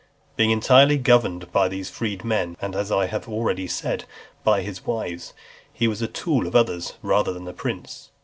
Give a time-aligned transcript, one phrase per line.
[0.31, 0.35] XXIX.
[0.35, 4.05] Being entirely governed by these freedmen, and, as I have already said,
[4.43, 5.35] by his wives,
[5.71, 8.09] he was a tool to others, rather than a prince.